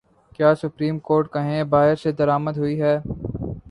[0.35, 2.97] کیا supreme court کہیں باہر سے درآمد ہوئی ہے؟